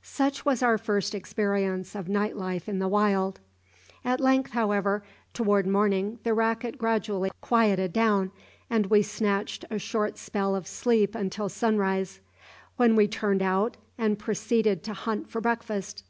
Such 0.00 0.46
was 0.46 0.62
our 0.62 0.78
first 0.78 1.14
experience 1.14 1.94
of 1.94 2.08
night 2.08 2.34
life 2.34 2.66
in 2.66 2.78
the 2.78 2.88
wild. 2.88 3.40
"At 4.06 4.22
length, 4.22 4.52
however, 4.52 5.04
toward 5.34 5.66
morning 5.66 6.18
the 6.22 6.32
racket 6.32 6.78
gradually 6.78 7.30
quieted 7.42 7.92
down, 7.92 8.32
and 8.70 8.86
we 8.86 9.02
snatched 9.02 9.66
a 9.70 9.78
short 9.78 10.16
spell 10.16 10.56
of 10.56 10.66
sleep 10.66 11.14
until 11.14 11.50
sunrise, 11.50 12.20
when 12.78 12.96
we 12.96 13.06
turned 13.06 13.42
out 13.42 13.76
and 13.98 14.18
proceeded 14.18 14.82
to 14.84 14.94
hunt 14.94 15.28
for 15.28 15.42
breakfast. 15.42 16.04